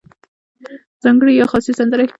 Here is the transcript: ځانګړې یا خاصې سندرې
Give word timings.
ځانګړې 1.03 1.31
یا 1.39 1.45
خاصې 1.51 1.71
سندرې 1.79 2.05